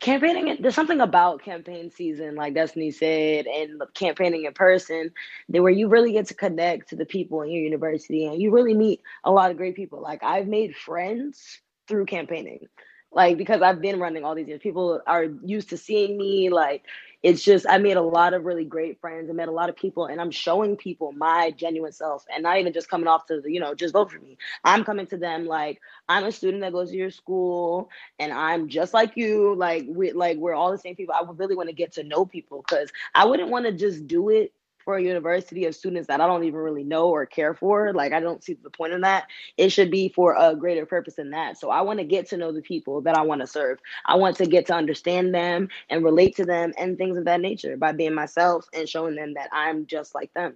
[0.00, 5.10] campaigning there's something about campaign season like destiny said and campaigning in person
[5.48, 8.74] where you really get to connect to the people in your university and you really
[8.74, 10.00] meet a lot of great people.
[10.00, 12.66] Like i've made friends through campaigning
[13.12, 14.60] like because i've been running all these years.
[14.62, 16.82] People are used to seeing me like
[17.22, 19.30] it's just I made a lot of really great friends.
[19.30, 22.58] I met a lot of people, and I'm showing people my genuine self, and not
[22.58, 24.38] even just coming off to the, you know just vote for me.
[24.64, 28.68] I'm coming to them like I'm a student that goes to your school, and I'm
[28.68, 29.54] just like you.
[29.54, 31.14] Like we like we're all the same people.
[31.14, 34.28] I really want to get to know people because I wouldn't want to just do
[34.30, 34.52] it
[34.84, 37.92] for a university of students that I don't even really know or care for.
[37.92, 39.26] Like I don't see the point in that.
[39.56, 41.58] It should be for a greater purpose than that.
[41.58, 43.78] So I want to get to know the people that I want to serve.
[44.06, 47.40] I want to get to understand them and relate to them and things of that
[47.40, 50.54] nature by being myself and showing them that I'm just like them.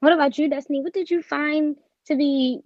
[0.00, 0.82] What about you, Destinee?
[0.82, 2.60] What did you find to be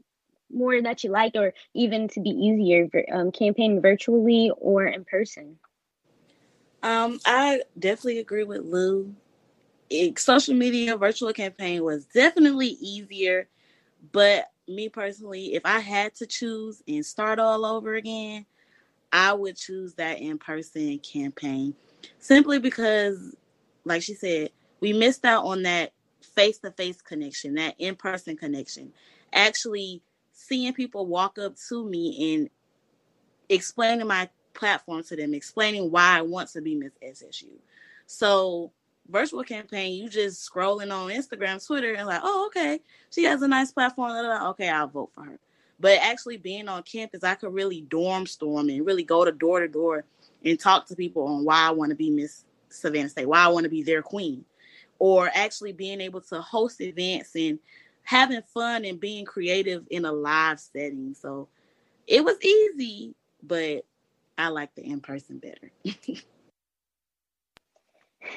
[0.52, 5.58] more that you liked or even to be easier um, campaigning virtually or in person?
[6.82, 9.14] Um, I definitely agree with Lou.
[9.90, 13.48] It, social media virtual campaign was definitely easier,
[14.12, 18.46] but me personally, if I had to choose and start all over again,
[19.12, 21.74] I would choose that in person campaign
[22.18, 23.36] simply because,
[23.84, 25.92] like she said, we missed out on that
[26.34, 28.92] face to face connection, that in person connection.
[29.32, 32.50] Actually, seeing people walk up to me and
[33.48, 37.50] explaining my platform to them, explaining why I want to be Miss SSU.
[38.06, 38.72] So
[39.08, 43.48] virtual campaign, you just scrolling on Instagram, Twitter, and like, oh, okay, she has a
[43.48, 44.12] nice platform.
[44.12, 45.38] Okay, I'll vote for her.
[45.80, 49.60] But actually being on campus, I could really dorm storm and really go to door
[49.60, 50.04] to door
[50.44, 53.48] and talk to people on why I want to be Miss Savannah State, why I
[53.48, 54.44] want to be their queen,
[54.98, 57.58] or actually being able to host events and
[58.04, 61.14] having fun and being creative in a live setting.
[61.14, 61.48] So
[62.06, 63.84] it was easy, but
[64.38, 65.70] I like the in person better.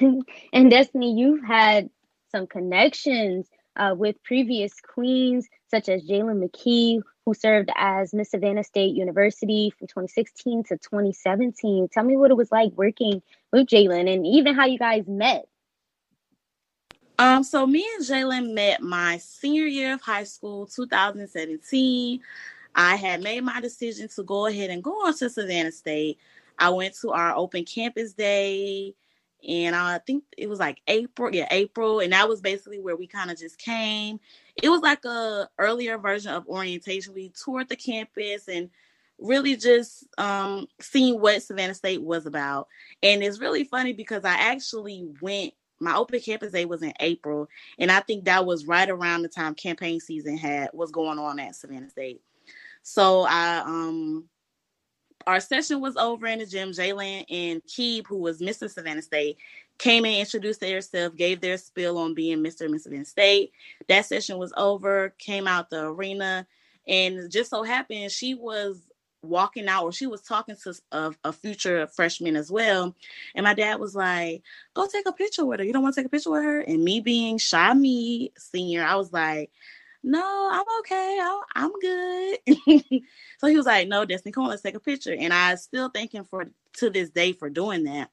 [0.52, 1.90] and Destinee, you've had
[2.30, 8.64] some connections uh, with previous queens, such as Jalen McKee, who served as Miss Savannah
[8.64, 11.88] State University from 2016 to 2017.
[11.92, 15.46] Tell me what it was like working with Jalen and even how you guys met.
[17.18, 22.20] Um, so me and Jalen met my senior year of high school, 2017.
[22.76, 26.18] I had made my decision to go ahead and go on to Savannah State.
[26.58, 28.94] I went to our open campus day,
[29.46, 33.06] and I think it was like April, yeah, April, and that was basically where we
[33.06, 34.20] kind of just came.
[34.62, 37.14] It was like a earlier version of orientation.
[37.14, 38.68] We toured the campus and
[39.18, 42.68] really just um seeing what Savannah State was about.
[43.02, 47.48] And it's really funny because I actually went my open campus day was in April,
[47.78, 51.38] and I think that was right around the time campaign season had was going on
[51.38, 52.20] at Savannah State.
[52.88, 54.28] So I um
[55.26, 56.70] our session was over in the gym.
[56.70, 58.70] Jalen and Keeb, who was Mr.
[58.70, 59.38] Savannah State,
[59.76, 62.60] came in, introduced themselves, gave their spill on being Mr.
[62.60, 63.50] and Savannah State.
[63.88, 66.46] That session was over, came out the arena,
[66.86, 68.80] and just so happened she was
[69.20, 72.94] walking out or she was talking to a, a, future freshman as well.
[73.34, 74.44] And my dad was like,
[74.74, 75.66] go take a picture with her.
[75.66, 76.60] You don't want to take a picture with her?
[76.60, 79.50] And me being shy me senior, I was like,
[80.02, 81.18] no, I'm okay.
[81.22, 82.38] I'm, I'm good.
[83.38, 85.14] so he was like, no, Destinee, come on, let's take a picture.
[85.18, 86.46] And I still thank him for
[86.78, 88.10] to this day for doing that.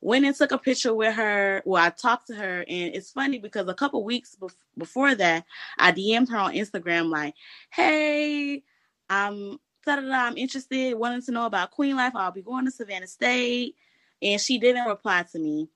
[0.00, 1.62] Went and took a picture with her.
[1.64, 5.44] Well, I talked to her, and it's funny because a couple weeks bef- before that,
[5.78, 7.34] I DM'd her on Instagram like,
[7.70, 8.64] "Hey,
[9.08, 12.14] I'm I'm interested, wanting to know about Queen Life.
[12.14, 13.76] I'll be going to Savannah State.
[14.20, 15.68] And she didn't reply to me.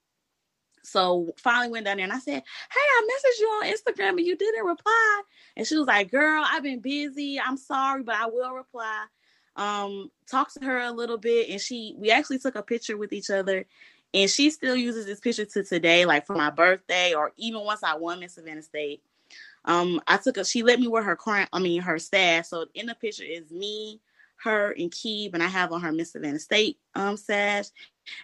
[0.87, 4.25] So finally went down there and I said, Hey, I messaged you on Instagram and
[4.25, 5.21] you didn't reply.
[5.55, 7.39] And she was like, Girl, I've been busy.
[7.39, 9.05] I'm sorry, but I will reply.
[9.55, 13.11] Um, talked to her a little bit and she we actually took a picture with
[13.11, 13.65] each other
[14.13, 17.83] and she still uses this picture to today, like for my birthday or even once
[17.83, 19.01] I won Miss Savannah State.
[19.65, 22.47] Um, I took a she let me wear her current, I mean her stash.
[22.47, 23.99] So in the picture is me,
[24.37, 27.65] her, and Keeb, and I have on her Miss Savannah State um sash.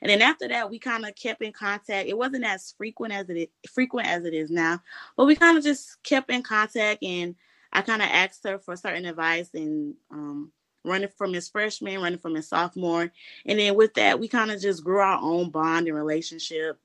[0.01, 2.07] And then after that, we kind of kept in contact.
[2.07, 4.81] It wasn't as frequent as it is, frequent as it is now,
[5.17, 7.03] but we kind of just kept in contact.
[7.03, 7.35] And
[7.71, 10.51] I kind of asked her for certain advice and um,
[10.85, 13.11] running from his freshman, running from his sophomore,
[13.45, 16.79] and then with that, we kind of just grew our own bond and relationship.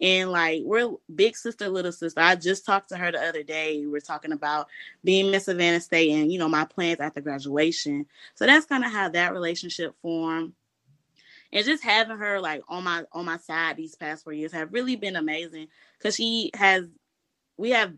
[0.00, 2.20] And like we're big sister, little sister.
[2.20, 3.80] I just talked to her the other day.
[3.80, 4.68] We we're talking about
[5.04, 8.06] being Miss Savannah State and you know my plans after graduation.
[8.34, 10.54] So that's kind of how that relationship formed.
[11.52, 14.72] And just having her like on my on my side these past four years have
[14.72, 15.68] really been amazing.
[15.98, 16.84] Because she has
[17.56, 17.92] we have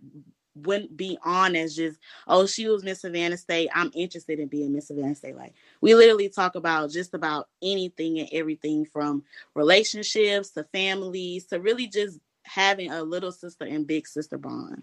[0.54, 3.70] went beyond as just oh she was miss savannah state.
[3.74, 5.36] I'm interested in being miss savannah state.
[5.36, 11.60] Like we literally talk about just about anything and everything from relationships to families to
[11.60, 14.82] really just having a little sister and big sister bond.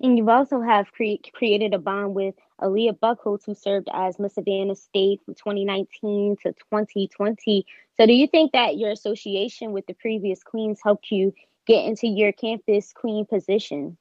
[0.00, 4.34] And you've also have cre- created a bond with Aaliyah Buckholtz, who served as Miss
[4.34, 7.66] Savannah State from 2019 to 2020.
[7.96, 11.34] So, do you think that your association with the previous queens helped you
[11.66, 13.96] get into your campus queen position?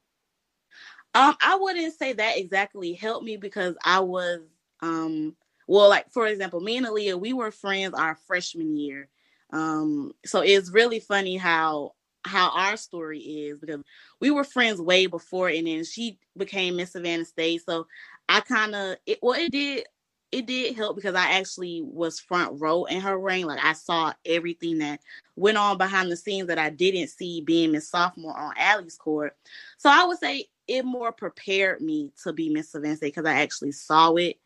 [1.15, 4.41] Um, I wouldn't say that exactly helped me because I was
[4.81, 5.35] um
[5.67, 9.07] well, like for example, me and Aaliyah, we were friends our freshman year.
[9.51, 11.93] Um, so it's really funny how
[12.25, 13.81] how our story is because
[14.19, 17.63] we were friends way before and then she became Miss Savannah State.
[17.65, 17.87] So
[18.29, 19.85] I kind of it well it did
[20.31, 23.45] it did help because I actually was front row in her reign.
[23.45, 24.99] Like I saw everything that
[25.35, 29.37] went on behind the scenes that I didn't see being Miss Sophomore on Allie's court.
[29.77, 33.73] So I would say it more prepared me to be Miss Savannah because I actually
[33.73, 34.39] saw it.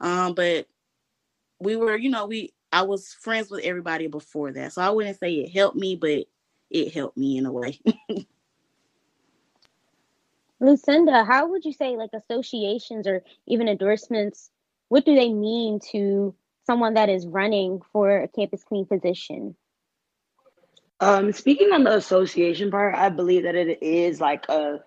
[0.00, 0.66] Um, but
[1.58, 4.72] we were, you know, we I was friends with everybody before that.
[4.72, 6.24] So I wouldn't say it helped me, but
[6.70, 7.78] it helped me in a way.
[10.60, 14.50] Lucinda, how would you say like associations or even endorsements
[14.88, 16.34] what do they mean to
[16.66, 19.56] someone that is running for a campus queen position?
[21.00, 24.80] Um, speaking on the association part, I believe that it is like a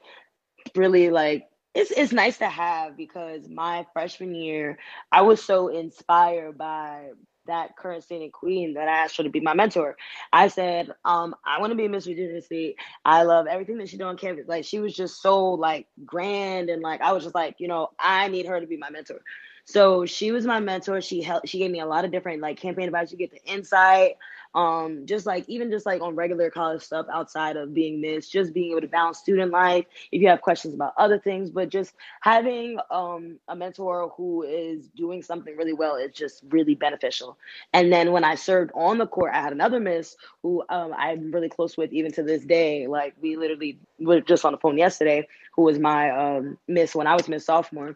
[0.75, 4.79] really like it's it's nice to have because my freshman year
[5.11, 7.09] I was so inspired by
[7.47, 9.97] that current student queen that I asked her to be my mentor.
[10.31, 12.73] I said, um, I want to be Miss Virginia.
[13.03, 14.47] I love everything that she did on campus.
[14.47, 17.89] Like she was just so like grand and like I was just like, you know,
[17.99, 19.21] I need her to be my mentor.
[19.65, 21.01] So she was my mentor.
[21.01, 21.49] She helped.
[21.49, 23.11] She gave me a lot of different like campaign advice.
[23.11, 24.13] You get the insight,
[24.57, 28.53] um, just like even just like on regular college stuff outside of being this, just
[28.55, 29.85] being able to balance student life.
[30.11, 34.87] If you have questions about other things, but just having um a mentor who is
[34.89, 37.37] doing something really well is just really beneficial.
[37.71, 41.31] And then when I served on the court, I had another miss who um, I'm
[41.31, 42.87] really close with even to this day.
[42.87, 47.05] Like we literally were just on the phone yesterday, who was my um miss when
[47.05, 47.95] I was miss sophomore.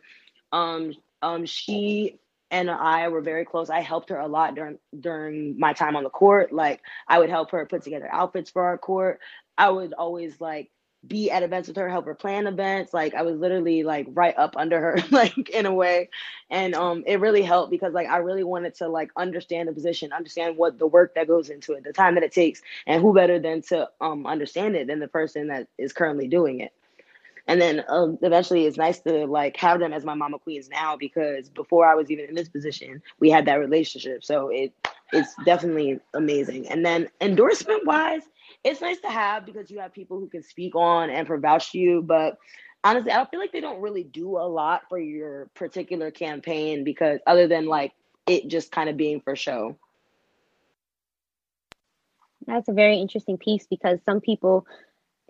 [0.52, 0.94] Um,
[1.24, 2.20] um, she
[2.52, 3.70] and I were very close.
[3.70, 6.54] I helped her a lot during during my time on the court.
[6.54, 9.20] Like I would help her put together outfits for our court.
[9.58, 10.72] I would always like
[11.08, 12.94] be at events with her, help her plan events.
[12.94, 16.10] Like I was literally like right up under her, like in a way.
[16.52, 20.14] And um it really helped because like I really wanted to like understand the position,
[20.14, 23.14] understand what the work that goes into it, the time that it takes, and who
[23.14, 26.74] better than to um understand it than the person that is currently doing it.
[27.48, 30.96] And then um, eventually it's nice to like have them as my mama queens now
[30.96, 34.24] because before I was even in this position, we had that relationship.
[34.24, 34.74] So it
[35.14, 36.68] it's definitely amazing.
[36.70, 38.24] And then endorsement wise,
[38.64, 41.74] it's nice to have because you have people who can speak on and for vouch
[41.74, 42.02] you.
[42.02, 42.38] But
[42.84, 46.84] honestly, I don't feel like they don't really do a lot for your particular campaign
[46.84, 47.94] because other than like
[48.28, 49.78] it just kind of being for show.
[52.48, 54.66] That's a very interesting piece because some people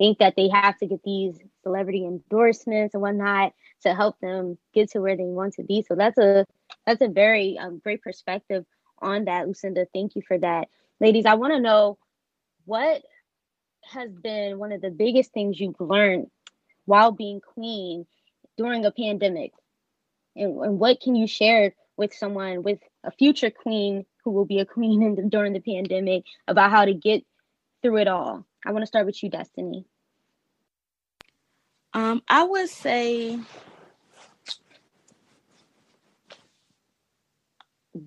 [0.02, 4.89] think that they have to get these celebrity endorsements and whatnot to help them get
[4.91, 5.86] to where they want to be.
[5.88, 6.45] So that's a
[6.88, 8.66] that's a very um, great perspective
[8.99, 9.86] on that, Lucinda.
[9.93, 11.26] Thank you for that, ladies.
[11.26, 11.99] I want to know
[12.66, 13.04] what
[13.84, 16.28] has been one of the biggest things you've learned
[16.86, 18.06] while being queen
[18.58, 19.52] during a pandemic?
[20.36, 24.60] And, and what can you share with someone, with a future queen who will be
[24.60, 27.24] a queen the, during the pandemic about how to get
[27.82, 28.45] through it all?
[28.66, 29.86] I want to start with you, Destinee.
[31.94, 33.39] Um, I would say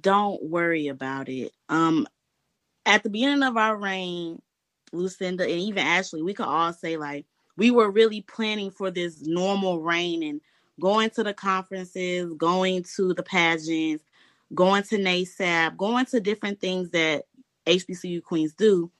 [0.00, 1.52] don't worry about it.
[1.68, 2.06] Um,
[2.86, 4.40] at the beginning of our reign,
[4.92, 7.26] Lucinda, and even Ashley, we could all say like
[7.56, 10.40] we were really planning for this normal reign and
[10.80, 14.04] going to the conferences, going to the pageants,
[14.54, 17.24] going to NASAP, going to different things that
[17.66, 18.90] HBCU queens do.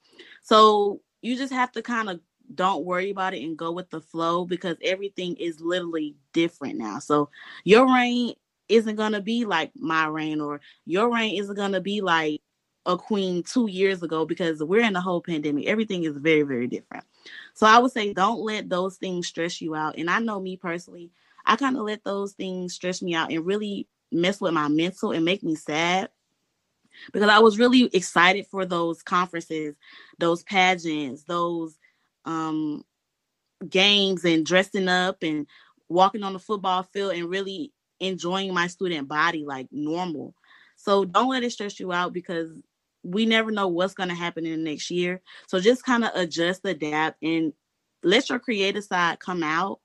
[0.43, 2.21] So you just have to kind of
[2.55, 6.99] don't worry about it and go with the flow because everything is literally different now.
[6.99, 7.31] So
[7.65, 8.35] your reign
[8.69, 12.41] isn't gonna be like my reign, or your reign isn't gonna be like
[12.87, 15.67] a queen two years ago because we're in the whole pandemic.
[15.67, 17.05] Everything is very, very different.
[17.55, 19.97] So I would say don't let those things stress you out.
[19.97, 21.11] And I know me personally,
[21.47, 25.13] I kind of let those things stress me out and really mess with my mental
[25.13, 26.11] and make me sad
[27.13, 29.75] because I was really excited for those conferences,
[30.19, 31.79] those pageants, those
[32.25, 32.85] um
[33.69, 35.47] games and dressing up and
[35.89, 40.35] walking on the football field and really enjoying my student body like normal.
[40.77, 42.51] So don't let it stress you out because
[43.03, 45.21] we never know what's going to happen in the next year.
[45.47, 47.53] So just kind of adjust, adapt, and
[48.03, 49.81] let your creative side come out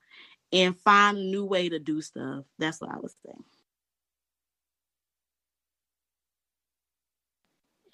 [0.52, 2.46] and find a new way to do stuff.
[2.58, 3.34] That's what I would say.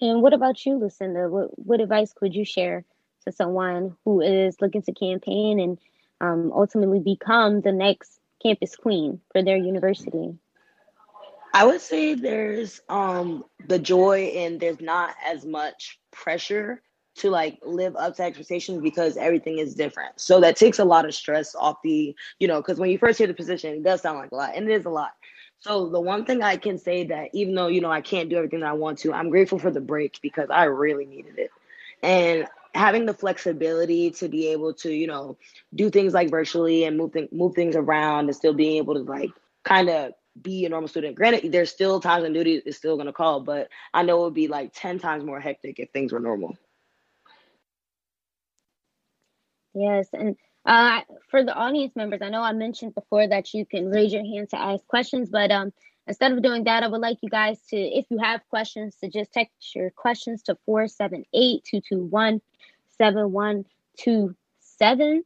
[0.00, 1.28] And what about you, Lucinda?
[1.28, 2.84] What, what advice could you share
[3.26, 5.78] to someone who is looking to campaign and
[6.20, 10.34] um, ultimately become the next campus queen for their university?
[11.54, 16.82] I would say there's um the joy and there's not as much pressure
[17.16, 20.20] to like live up to expectations because everything is different.
[20.20, 23.16] So that takes a lot of stress off the, you know, because when you first
[23.18, 25.12] hear the position, it does sound like a lot, and it is a lot.
[25.60, 28.36] So the one thing I can say that even though you know I can't do
[28.36, 31.50] everything that I want to, I'm grateful for the break because I really needed it.
[32.02, 32.46] And
[32.76, 35.36] having the flexibility to be able to, you know,
[35.74, 39.00] do things like virtually and move th- move things around and still being able to
[39.00, 39.30] like
[39.64, 41.16] kind of be a normal student.
[41.16, 44.34] Granted, there's still times when duty is still to call, but I know it would
[44.34, 46.56] be like 10 times more hectic if things were normal.
[49.74, 50.08] Yes.
[50.12, 54.12] And uh, for the audience members, I know I mentioned before that you can raise
[54.12, 55.72] your hand to ask questions, but um,
[56.06, 59.08] instead of doing that, I would like you guys to, if you have questions, to
[59.08, 62.40] just text your questions to 478 221
[62.98, 65.24] 7127.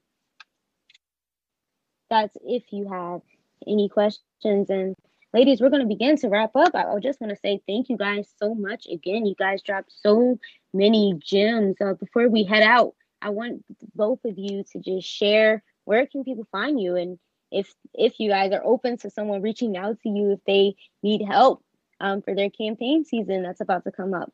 [2.09, 3.23] That's if you have
[3.67, 4.71] any questions.
[4.71, 4.95] And
[5.33, 6.75] ladies, we're going to begin to wrap up.
[6.75, 8.87] I, just want to say thank you guys so much.
[8.91, 10.39] Again, you guys dropped so
[10.73, 11.77] many gems.
[11.81, 13.65] Uh, before we head out, I want
[13.95, 17.19] both of you to just share where can people find you and
[17.51, 21.23] if if you guys are open to someone reaching out to you if they need
[21.23, 21.63] help
[21.99, 24.33] um, for their campaign season that's about to come up.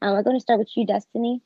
[0.00, 1.40] Um, I'm going to start with you, Destinee.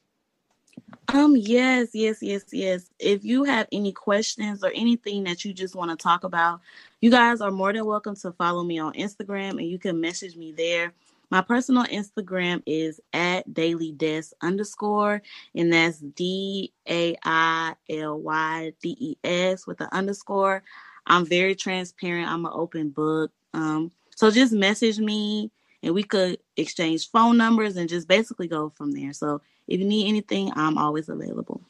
[1.08, 2.90] Um, yes, yes, yes, yes.
[2.98, 6.60] If you have any questions or anything that you just want to talk about,
[7.00, 10.36] you guys are more than welcome to follow me on Instagram and you can message
[10.36, 10.92] me there.
[11.30, 15.22] My personal Instagram is at daily desk underscore,
[15.54, 20.62] and that's D A I L Y D E S with the underscore.
[21.06, 22.28] I'm very transparent.
[22.28, 23.32] I'm an open book.
[23.54, 25.50] Um, so just message me
[25.82, 29.12] and we could exchange phone numbers and just basically go from there.
[29.12, 31.62] So if you need anything, I'm always available.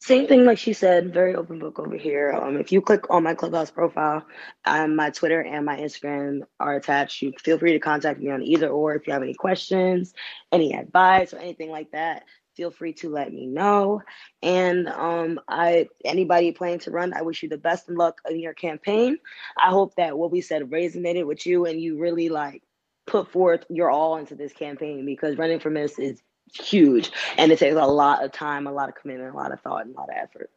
[0.00, 2.32] Same thing, like she said, very open book over here.
[2.32, 4.26] Um, if you click on my Clubhouse profile,
[4.66, 7.22] um, my Twitter and my Instagram are attached.
[7.22, 10.12] You feel free to contact me on either or if you have any questions,
[10.52, 12.24] any advice, or anything like that.
[12.54, 14.02] feel free to let me know.
[14.42, 18.38] And um, I anybody planning to run, I wish you the best of luck in
[18.40, 19.18] your campaign.
[19.62, 22.62] I hope that what we said resonated with you and you really like
[23.06, 27.58] put forth your all into this campaign because running for Miss is huge and it
[27.58, 29.98] takes a lot of time, a lot of commitment, a lot of thought, and a
[29.98, 30.50] lot of effort.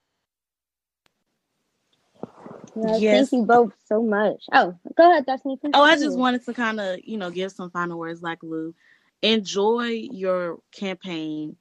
[2.76, 3.30] Yes, yes.
[3.30, 4.44] Thank you both so much.
[4.52, 5.58] Oh, go ahead, Destinee.
[5.74, 8.76] Oh, I just wanted to kind of, you know, give some final words like Lou.
[9.22, 11.56] Enjoy your campaign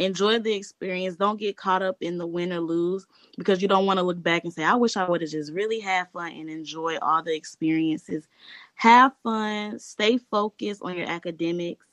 [0.00, 1.16] enjoy the experience.
[1.16, 4.20] Don't get caught up in the win or lose because you don't want to look
[4.20, 7.22] back and say, I wish I would have just really had fun and enjoy all
[7.22, 8.26] the experiences.
[8.74, 11.86] Have fun, stay focused on your academics,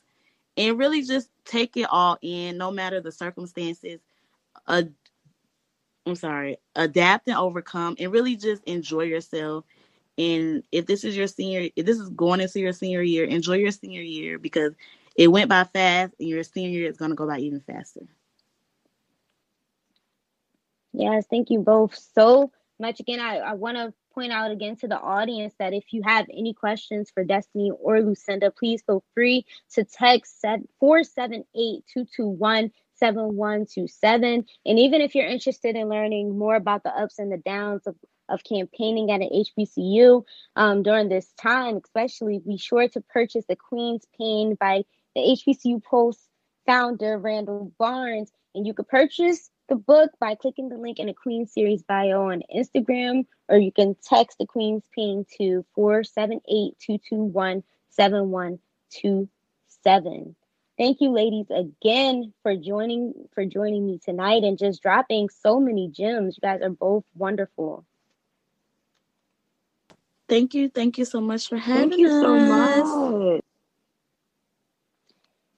[0.55, 3.99] and really just take it all in, no matter the circumstances.
[4.67, 4.95] I'm
[6.15, 9.65] sorry, adapt and overcome, and really just enjoy yourself.
[10.17, 13.55] And if this is your senior, if this is going into your senior year, enjoy
[13.57, 14.73] your senior year because
[15.17, 18.07] it went by fast, and your senior year is going to go by even faster.
[20.93, 22.99] Yes, thank you both so much.
[22.99, 26.25] Again, I, I want to point out again to the audience that if you have
[26.31, 30.41] any questions for Destinee or Lucinda, please feel free to text
[30.79, 34.45] 478 221 7127.
[34.65, 37.95] And even if you're interested in learning more about the ups and the downs of,
[38.29, 40.23] of campaigning at an HBCU
[40.55, 44.83] um, during this time, especially, be sure to purchase The Queen's Pain by
[45.17, 46.29] the HBCU Pulse
[46.67, 48.31] founder, Randall Barnes.
[48.53, 52.29] And you could purchase the book by clicking the link in the Queen Series bio
[52.29, 60.35] on Instagram, or you can text the Queen's Pain to 478 221 7127.
[60.77, 65.89] Thank you, ladies, again for joining for joining me tonight and just dropping so many
[65.89, 66.37] gems.
[66.37, 67.83] You guys are both wonderful.
[70.29, 70.69] Thank you.
[70.69, 72.21] Thank you so much for having Thank you us.
[72.21, 73.41] so much.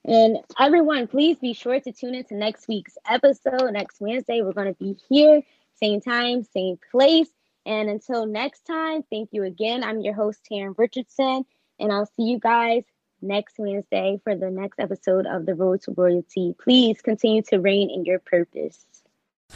[0.04, 3.72] And everyone, please be sure to tune into next week's episode.
[3.72, 5.42] Next Wednesday, we're going to be here,
[5.74, 7.28] same time, same place.
[7.66, 9.84] And until next time, thank you again.
[9.84, 11.44] I'm your host, Tarin Richardson,
[11.78, 12.84] and I'll see you guys
[13.22, 16.54] next Wednesday for the next episode of The Road to Royalty.
[16.58, 18.86] Please continue to reign in your purpose.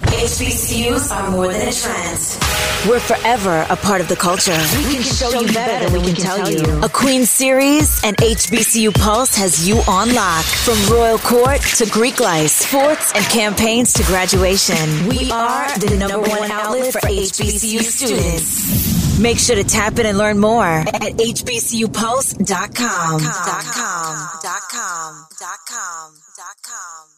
[0.02, 2.18] HBCUs are more than a trend.
[2.88, 4.56] We're forever a part of the culture.
[4.76, 6.82] We can show you better than we can tell you.
[6.82, 10.44] A Queen series and HBCU Pulse has you on lock.
[10.44, 15.08] From Royal Court to Greek life, sports and campaigns to graduation.
[15.08, 19.18] We are the number one outlet for HBCU students.
[19.20, 23.20] Make sure to tap in and learn more at hbcupulse.com.
[23.20, 24.28] .com.
[24.42, 25.26] .com.
[25.68, 26.14] .com.
[26.64, 27.13] .com.